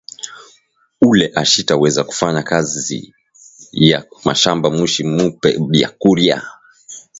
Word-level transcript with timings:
Ule 1.01 1.31
ashita 1.35 1.77
weza 1.77 2.03
kufanya 2.03 2.43
kaji 2.43 3.15
ya 3.71 4.05
mashamba 4.25 4.69
mushi 4.69 5.03
mupe 5.03 5.57
byakuria 5.69 6.43